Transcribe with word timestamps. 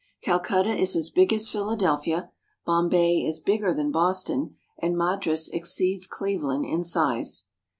Calcutta 0.23 0.75
is 0.75 0.95
as 0.95 1.11
big 1.11 1.31
as 1.31 1.51
Philadelphia, 1.51 2.31
Bombay 2.65 3.17
is 3.23 3.39
bigger 3.39 3.71
than 3.71 3.91
Boston, 3.91 4.55
and 4.79 4.97
Madras 4.97 5.47
exceeds 5.49 6.07
Cleveland 6.07 6.65
in 6.65 6.83
size. 6.83 7.49